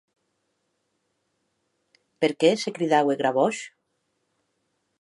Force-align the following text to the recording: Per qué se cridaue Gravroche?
Per 2.25 2.29
qué 2.43 2.51
se 2.63 2.73
cridaue 2.79 3.19
Gravroche? 3.23 3.69